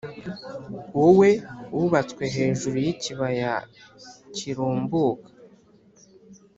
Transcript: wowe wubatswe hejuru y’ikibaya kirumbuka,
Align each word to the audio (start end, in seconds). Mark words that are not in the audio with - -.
wowe 0.99 1.29
wubatswe 1.75 2.23
hejuru 2.35 2.75
y’ikibaya 2.85 3.53
kirumbuka, 4.35 5.29